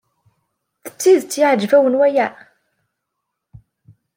D 0.91 0.93
tidet 1.01 1.41
iɛjeb-awen 1.43 1.97
waya? 1.99 2.27